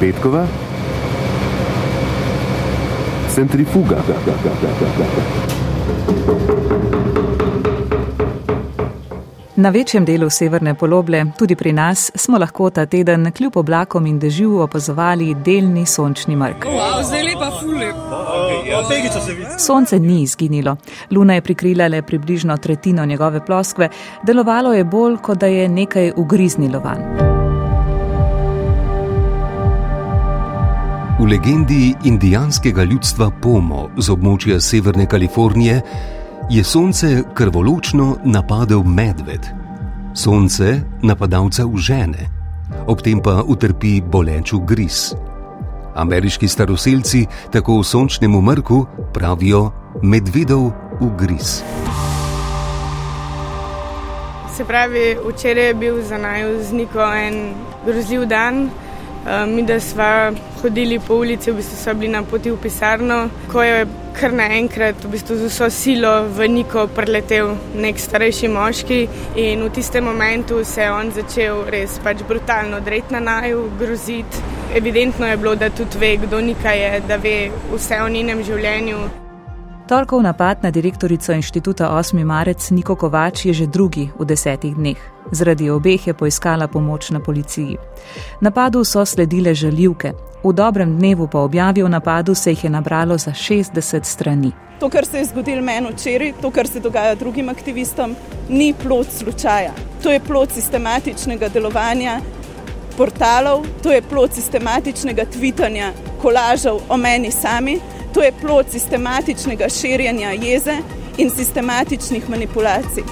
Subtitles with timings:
[0.00, 0.46] Petkova,
[3.34, 3.96] centrifuga.
[9.56, 14.18] Na večjem delu severne poloble, tudi pri nas, smo lahko ta teden kljub oblakom in
[14.18, 16.66] dežju opazovali delni sončni mrk.
[19.58, 20.76] Sonce ni izginilo.
[21.10, 23.88] Luna je prikrila le približno tretjino njegove ploskve,
[24.22, 27.37] delovalo je bolj, kot da je nekaj ugriznilo van.
[31.28, 35.74] V legendi indijanskega ljudstva Pomo z območja Severne Kalifornije
[36.48, 39.50] je sonce krvoločno napadel medved.
[40.16, 42.30] Sonce napadalca užene,
[42.86, 45.02] ob tem pa utrpi boleč ugriz.
[46.00, 48.80] Ameriški staroseljci tako v sončnemu mrku
[49.12, 49.66] pravijo
[50.02, 50.70] medvedov
[51.04, 51.60] ugriz.
[54.56, 57.42] Se pravi, včeraj je bil za naju z Niko en
[57.84, 58.70] grozljiv dan.
[59.28, 60.32] Uh, mi, da smo
[60.62, 63.84] hodili po ulici, v bistvu so bili na poti v pisarno, ko je
[64.16, 69.02] kar naenkrat v bistvu z vso silo v Niko preletel nek starejši moški
[69.36, 74.44] in v tistem momentu se je on začel res pač brutalno dreti na naju, groziti.
[74.74, 79.27] Evidentno je bilo, da tudi ve, kdo Nika je, da ve vse o njenem življenju.
[79.88, 82.24] Torkov napad na direktorico inštituta 8.
[82.24, 85.00] marec Niko Kovač je že drugi v desetih dneh.
[85.32, 87.78] Zaradi obeh je poiskala pomoč na policiji.
[88.40, 90.12] Napadu so sledile žaljivke.
[90.44, 94.52] V dobrem dnevu po objavi o napadu se jih je nabralo za 60 strani.
[94.80, 98.14] To, kar se je zgodilo meni včeraj, to, kar se dogaja drugim aktivistom,
[98.48, 99.72] ni plot slučaja.
[100.02, 102.20] To je plot sistematičnega delovanja
[102.96, 107.80] portalov, to je plot sistematičnega tvitanja kolažev o meni sami,
[108.14, 110.76] to je plot sistematičnega širjenja jeze
[111.18, 113.02] in sistematičnih manipulacij.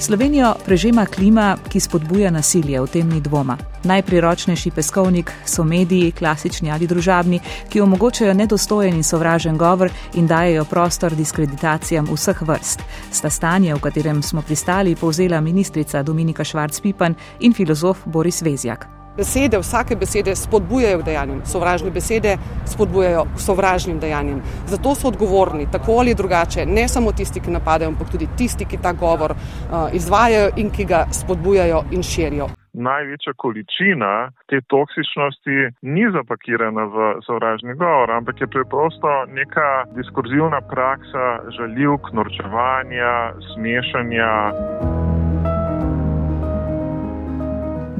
[0.00, 3.56] Slovenijo prežema klima, ki spodbuja nasilje, v tem ni dvoma.
[3.84, 10.64] Najpriročnejši peskovnik so mediji, klasični ali družabni, ki omogočajo nedostojen in sovražen govor in dajo
[10.64, 12.80] prostor diskreditacijam vseh vrst.
[13.12, 18.99] Sta stanje, v katerem smo pristali, povzela ministrica Dominika Švarc-Pipan in filozof Boris Vezjak.
[19.16, 24.42] Besede, vsake besede spodbujajo dejanjem, sovražne besede spodbujajo sovražnim dejanjem.
[24.66, 28.78] Zato so odgovorni, tako ali drugače, ne samo tisti, ki napadajo, ampak tudi tisti, ki
[28.82, 32.48] ta govor uh, izvajajo in ki ga spodbujajo in širijo.
[32.72, 41.26] Največja količina te toksičnosti ni zapakirana v sovražni govor, ampak je preprosto neka diskurzivna praksa
[41.58, 44.99] žaljivk, norčevanja, smešanja.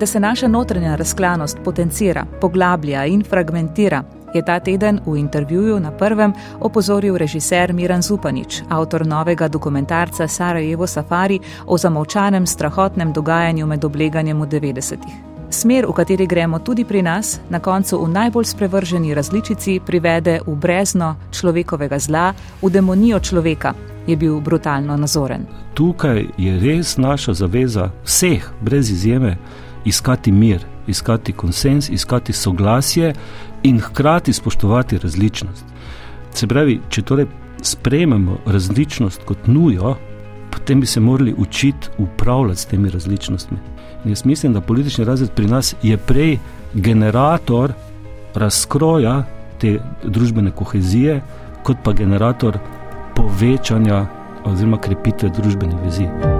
[0.00, 4.02] Da se naša notranja razklanost potencira, poglablja in fragmentira,
[4.34, 10.86] je ta teden v intervjuju na prvem opozoril režiser Miran Zupanič, avtor novega dokumentarca Sarajevo
[10.86, 15.14] Safari o zamovčanem strahotnem dogajanju med obleganjem v 90-ih.
[15.50, 20.56] Smer, v kateri gremo tudi pri nas, na koncu v najbolj sprevrženi različici privede v
[20.56, 22.32] brezno človekovega zla,
[22.62, 23.74] v demonijo človeka,
[24.06, 25.46] je bil brutalno nazoren.
[25.74, 29.36] Tukaj je res naša zaveza vseh, brez izjeme,
[29.84, 33.14] iskati mir, iskati konsens, iskati soglasje
[33.62, 35.64] in hkrati spoštovati različnost.
[36.34, 37.26] Se pravi, če torej
[37.62, 39.96] sprejmemo različnost kot nujo,
[40.50, 43.58] potem bi se morali učiti upravljati s temi različnostmi.
[44.04, 46.38] In jaz mislim, da politični razred pri nas je prej
[46.74, 47.72] generator
[48.34, 49.24] razkroja
[49.60, 51.20] te družbene kohezije,
[51.62, 52.58] kot pa generator
[53.16, 54.06] povečanja
[54.44, 56.39] oziroma krepitve družbenih vezi.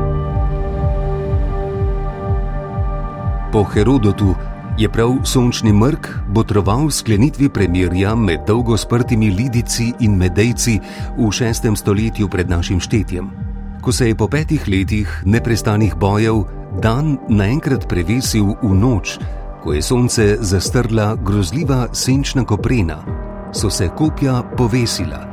[3.50, 4.34] Po Herodotu
[4.78, 10.78] je prav sončni mrk botroval sklenitvi premirja med dolgo sprtimi lidici in medejci
[11.18, 13.30] v šestem stoletju pred našim štetjem.
[13.82, 16.44] Ko se je po petih letih neprestanih bojev
[16.78, 19.18] dan naenkrat prevesil v noč,
[19.62, 23.02] ko je sonce zastrla grozljiva senčna koprena,
[23.52, 25.26] so se kopja povesila,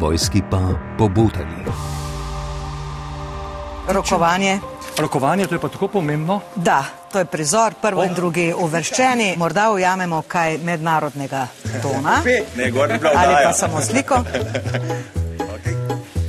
[0.00, 1.66] vojski pa pobotali.
[3.88, 4.60] Rokovanje.
[4.98, 6.40] Rokovanje, to je pa tako pomembno.
[6.54, 6.84] Da,
[7.14, 8.06] to je prizor, prvo oh.
[8.06, 9.34] in drugi uvrščeni.
[9.38, 11.46] Morda ujamemo kaj mednarodnega
[11.82, 12.16] tona.
[12.56, 14.18] Ne, gor ne Ali pa samo sliko.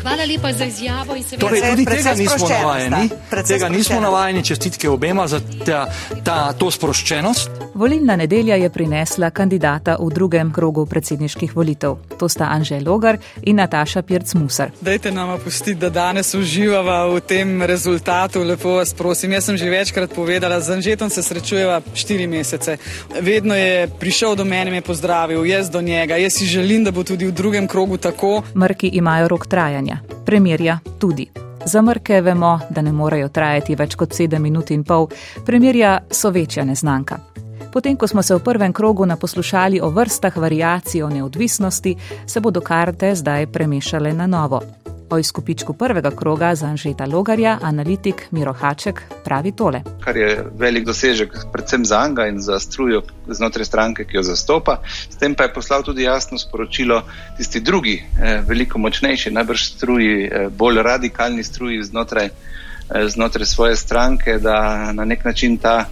[0.06, 1.16] Hvala lepa za izjavo.
[1.40, 3.10] Torej, tudi tega nismo navajeni.
[3.48, 4.44] Tega nismo navajeni.
[4.44, 5.88] Čestitke obema za ta,
[6.24, 7.50] ta, to sproščenost.
[7.76, 11.98] Volilna nedelja je prinesla kandidata v drugem krogu predsedniških volitev.
[12.20, 14.72] To sta Anže Logar in Nataša Pirc-Musar.
[14.82, 18.44] Dajte nam pustiti, da danes uživava v tem rezultatu.
[18.44, 19.32] Lepo vas prosim.
[19.32, 22.78] Jaz sem že večkrat povedala, z Anžetom se srečujeva štiri mesece.
[23.22, 26.16] Vedno je prišel do mene, me pozdravil, jaz do njega.
[26.16, 28.44] Jaz si želim, da bo tudi v drugem krogu tako.
[28.56, 31.28] Mrki imajo rok trajanja, premirja tudi.
[31.66, 35.10] Za mrke vemo, da ne morejo trajati več kot sedem minut in pol,
[35.46, 37.35] premirja so večja neznanka.
[37.76, 41.96] Potem, ko smo se v prvem krogu naposlušali o vrstah variacij o neodvisnosti,
[42.28, 44.62] se bodo karte zdaj premešale na novo.
[45.10, 49.82] O izkupičku prvega kroga za Anžeta Logarja, analitik Miro Haček, pravi tole.
[50.00, 54.78] Kar je velik dosežek, predvsem za Anga in za strujo znotraj stranke, ki jo zastopa.
[54.88, 57.02] S tem pa je poslal tudi jasno sporočilo
[57.38, 63.76] tisti drugi, eh, veliko močnejši, najbrž struji, eh, bolj radikalni struji znotraj, eh, znotraj svoje
[63.76, 65.86] stranke, da na nek način ta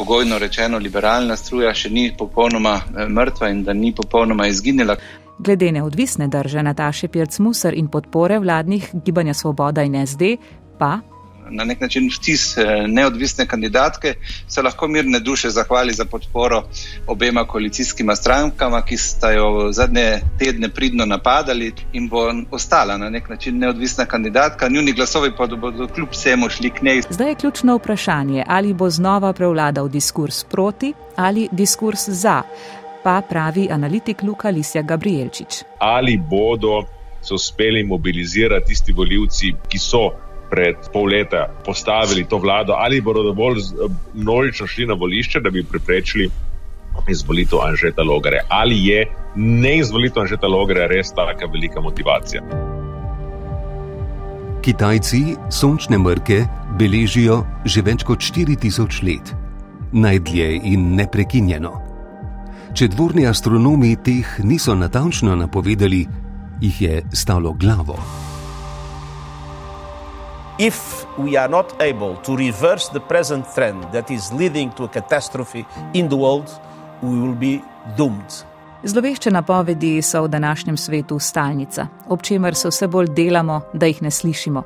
[0.00, 4.96] pogojno rečeno liberalna struja še ni popolnoma mrtva in da ni popolnoma izginila.
[5.38, 10.36] Glede neodvisne drže Nataše Pirc-Musar in podpore vladnih gibanja Svoboda in SD,
[10.78, 10.98] pa.
[11.50, 14.14] Na nek način vtis eh, neodvisne kandidatke
[14.48, 16.62] se lahko mirne duše zahvali za podporo
[17.06, 23.28] obema koalicijskima strankama, ki sta jo zadnje tedne pridno napadali in bo ostala na nek
[23.28, 24.68] način neodvisna kandidatka.
[24.68, 27.02] Njuni glasovi pa bodo kljub vsemu šli k njej.
[27.10, 32.42] Zdaj je ključno vprašanje, ali bo znova prevladal diskurs proti ali diskurs za
[33.02, 35.64] pa pravi analitik Luka Lisja Gabrielčič.
[35.78, 36.84] Ali bodo
[37.22, 40.10] se uspeli mobilizirati tisti voljivci, ki so
[40.50, 43.62] pred pol leta postavili to vlado, ali bodo dovolj
[44.14, 46.30] množično šli na volišče, da bi preprečili
[47.08, 48.40] izvolitev Anžeta Logare.
[48.48, 49.06] Ali je
[49.36, 52.42] neizvolitev Anžeta Logare res taka velika motivacija?
[54.62, 56.42] Kitajci sončne mrke
[56.78, 59.32] beležijo že več kot 4000 let,
[59.92, 61.72] najdlje in neprekinjeno.
[62.76, 66.04] Če dvorni astronomi teh niso natančno napovedali,
[66.60, 67.96] jih je stalo glavo.
[70.60, 74.88] If we are not able to reverse the present trend that is leading to a
[74.88, 75.64] catastrophe
[75.94, 76.50] in the world,
[77.02, 77.62] we will be
[77.96, 78.44] doomed.
[78.84, 84.02] Zlovešče napovedi so v današnjem svetu stalnica, ob čemer se vse bolj delamo, da jih
[84.02, 84.62] ne slišimo.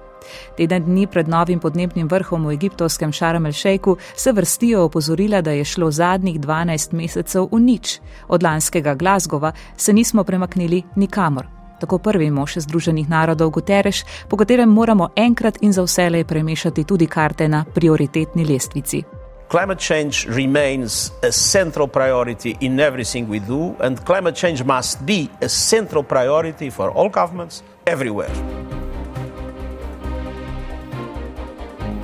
[0.57, 5.65] Teden dni pred novim podnebnim vrhom v egiptovskem Šarm el-Šejku se vrstijo opozorila, da je
[5.65, 8.01] šlo zadnjih 12 mesecev v nič.
[8.29, 11.54] Od lanskega Glasgova se nismo premaknili nikamor.
[11.81, 17.07] Tako prvi mož Združenih narodov Guterres, po katerem moramo enkrat in za vselej premešati tudi
[17.07, 19.03] karte na prioritetni lestvici.
[19.51, 25.29] Climate change remains a central priority in everything we do, and climate change must be
[25.43, 28.33] a central priority for all governments everywhere.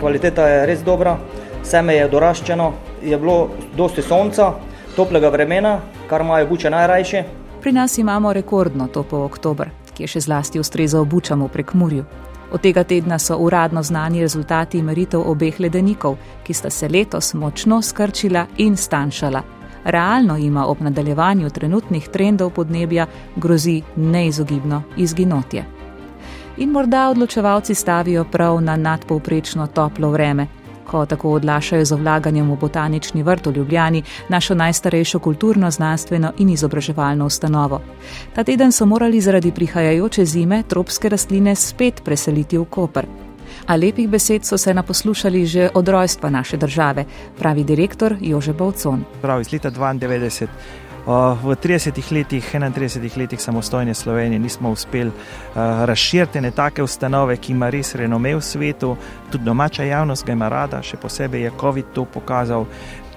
[0.01, 1.17] kvaliteta je res dobra,
[1.63, 2.73] seme je doraščeno,
[3.05, 4.53] je bilo dosti sonca,
[4.97, 5.79] toplega vremena,
[6.09, 7.25] kar imajo buče najrajše.
[7.61, 12.05] Pri nas imamo rekordno topo oktober, ki je še zlasti ustrezal bučam v prekmurju.
[12.53, 17.83] Od tega tedna so uradno znani rezultati meritev obeh ledenikov, ki sta se letos močno
[17.83, 19.43] skrčila in stanjšala.
[19.85, 25.65] Realno ima ob nadaljevanju trenutnih trendov podnebja grozi neizogibno izginotje
[26.61, 30.47] in morda odločevalci stavijo prav na nadpovprečno toplo vreme.
[30.91, 36.51] Ko tako odlašajo z vlaganjem v botanični vrt v Ljubljani, našo najstarejšo kulturno, znanstveno in
[36.51, 37.81] izobraževalno ustanovo.
[38.35, 43.07] Ta teden so morali zaradi prihajajoče zime tropske rastline spet preseliti v Koper.
[43.67, 47.05] A lepih besed so se naposlušali že od rojstva naše države,
[47.39, 49.05] pravi direktor Jože Bovcon.
[49.23, 50.47] Prav iz leta 92.
[51.07, 55.11] V 30 letih, 31 letih samostojne Slovenije nismo uspeli
[55.55, 58.97] razširiti ne take ustanove, ki ima res renome v svetu,
[59.33, 62.67] tudi domača javnost ga ima rada, še posebej je COVID to pokazal.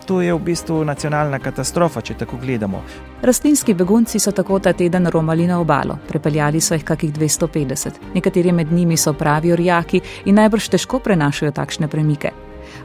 [0.06, 2.82] To je v bistvu nacionalna katastrofa, če tako gledamo.
[3.22, 8.00] Rastlinski begunci so tako ta teden romali na obalo, prepeljali so jih kakih 250.
[8.16, 12.32] Nekateri med njimi so pravi orjaki in najbrž težko prenašajo takšne premike.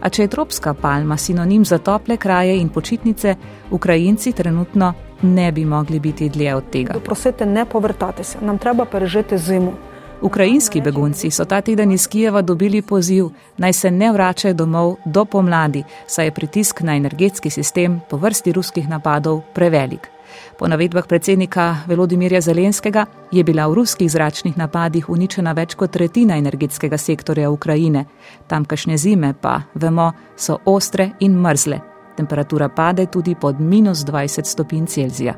[0.00, 3.34] A če je tropska palma sinonim za tople kraje in počitnice,
[3.70, 6.94] Ukrajinci trenutno ne bi mogli biti dlje od tega.
[7.04, 9.72] Prosite, ne povrtate se, nam treba prežeti zimu.
[10.20, 15.24] Ukrajinski begunci so ta teden iz Kijeva dobili poziv, naj se ne vračajo domov do
[15.24, 20.17] pomladi, saj je pritisk na energetski sistem po vrsti ruskih napadov prevelik.
[20.58, 26.36] Po navedbah predsednika Velodimirja Zelenskega je bila v ruskih zračnih napadih uničena več kot tretjina
[26.36, 28.04] energetskega sektorja Ukrajine.
[28.46, 31.80] Tamkajšnje zime pa, vemo, so ostre in mrzle.
[32.16, 35.34] Temperatura pade tudi pod minus 20 stopinj Celzija.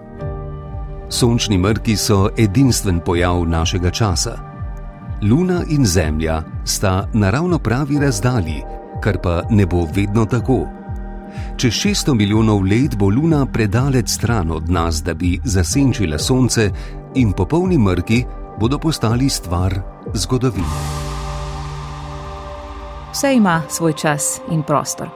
[1.11, 4.39] Sončni mrki so edinstven pojav našega časa.
[5.23, 8.63] Luna in Zemlja sta naravno pravi razdalji,
[9.03, 10.80] kar pa ne bo vedno tako.
[11.57, 16.71] Čez 600 milijonov let bo Luna predaleč stran od nas, da bi zasenčila Sonce,
[17.15, 18.25] in popolni mrki
[18.61, 19.81] bodo postali stvar
[20.15, 21.01] zgodovine.
[23.13, 25.09] Vse ima svoj čas in prostor.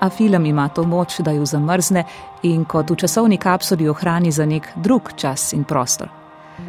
[0.00, 2.04] A film ima to moč, da jo zamrzne
[2.42, 6.08] in kot v časovni kapsuli ohrani za nek drug čas in prostor.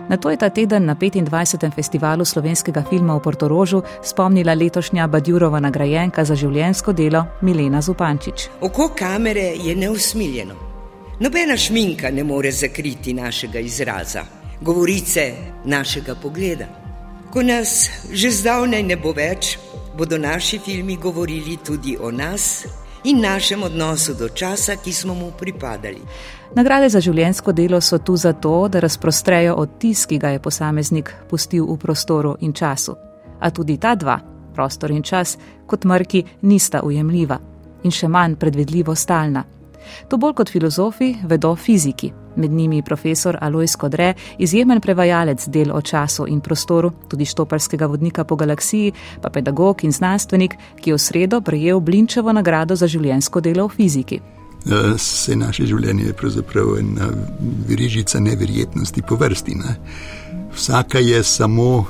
[0.10, 1.74] Na to je ta teden na 25.
[1.76, 8.50] festivalu slovenskega filma v Portorožu spomnila letošnja Badjurova nagrajenka za življensko delo Milena Zupančič.
[8.62, 10.56] Oko kamere je neusmiljeno.
[11.20, 14.24] Nobena šminka ne more zakriti našega izraza,
[14.62, 15.34] govorice
[15.66, 16.68] našega pogleda.
[17.32, 19.58] Ko nas že zdavnaj ne bo več,
[19.98, 22.66] bodo naši filmi govorili tudi o nas
[23.04, 26.02] in našem odnosu do časa, ki smo mu pripadali.
[26.56, 31.66] Nagrade za življensko delo so tu zato, da razprostrejo odtis, ki ga je posameznik pustil
[31.66, 32.96] v prostoru in času.
[33.40, 34.20] A tudi ta dva,
[34.54, 35.38] prostor in čas,
[35.68, 37.40] kot mrki, nista ujemljiva
[37.84, 39.44] in še manj predvidljivo stalna.
[40.08, 45.82] To bolj kot filozofi vedo fiziki, med njimi profesor Alois Kodre, izjemen prevajalec del o
[45.82, 51.00] času in prostoru, tudi štoparskega vodnika po galaksiji, pa pedagog in znanstvenik, ki je v
[51.00, 54.22] sredo prejel Blinčevo nagrado za življensko delo v fiziki.
[54.66, 57.08] Vse naše življenje je pravzaprav ena
[57.68, 59.56] verižica neverjetnosti po vrsti.
[59.56, 59.76] Ne?
[60.56, 61.86] Vsaka je samo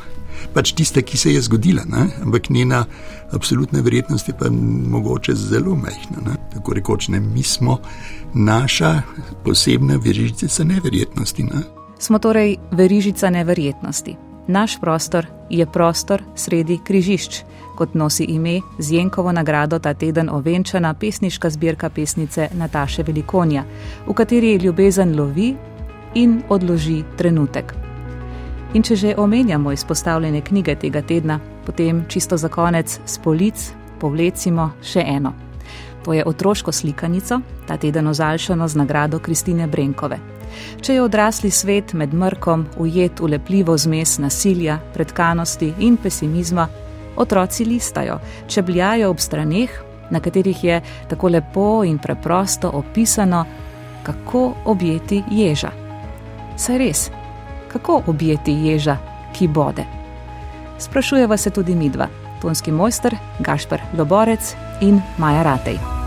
[0.54, 2.08] pač tista, ki se je zgodila, ne?
[2.24, 2.86] ampak njena
[3.32, 4.50] absolutna verjetnost je pa
[4.90, 6.24] mogoče zelo majhna.
[6.26, 6.38] Ne?
[6.54, 7.78] Tako rekoč, ne, mi smo
[8.34, 9.02] naša
[9.46, 11.44] posebna verižica neverjetnosti.
[11.44, 11.62] Ne?
[12.00, 14.16] Smo torej verižica neverjetnosti.
[14.48, 17.44] Naš prostor je prostor sredi križišč,
[17.78, 23.64] kot nosi ime z Jenkovo nagrado ta teden ovenčana pesniška zbirka pesnice Nataše Velikonja,
[24.08, 25.56] v kateri ljubezen lovi
[26.14, 27.89] in odloži trenutek.
[28.74, 34.72] In če že omenjamo izpostavljene knjige tega tedna, potem čisto za konec s polic povlecimo
[34.82, 35.34] še eno.
[36.06, 40.20] To je otroško slikanico, ta teden ozaljšano z nagrado Kristine Brenkove.
[40.82, 46.68] Če je odrasli svet med mrkom ujet v lepljivo zmes nasilja, predkanosti in pesimizma,
[47.18, 49.70] otroci listajo, če bljajo ob straneh,
[50.10, 53.46] na katerih je tako lepo in preprosto opisano,
[54.04, 55.72] kako objeti ježa.
[56.58, 57.10] Saj res,
[57.72, 58.98] kako objeti ježa,
[59.34, 59.86] ki bode.
[60.80, 62.08] Sprašujeva se tudi midva,
[62.42, 65.99] tonski mojster Gašpr Loborec in Maja Ratej.